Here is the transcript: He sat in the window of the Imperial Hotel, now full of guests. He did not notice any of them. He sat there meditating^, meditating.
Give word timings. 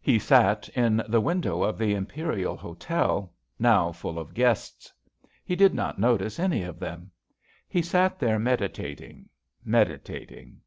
He 0.00 0.18
sat 0.18 0.70
in 0.70 1.02
the 1.06 1.20
window 1.20 1.62
of 1.62 1.76
the 1.76 1.94
Imperial 1.94 2.56
Hotel, 2.56 3.30
now 3.58 3.92
full 3.92 4.18
of 4.18 4.32
guests. 4.32 4.90
He 5.44 5.54
did 5.54 5.74
not 5.74 5.98
notice 5.98 6.40
any 6.40 6.62
of 6.62 6.78
them. 6.78 7.10
He 7.68 7.82
sat 7.82 8.18
there 8.18 8.38
meditating^, 8.38 9.26
meditating. 9.66 10.62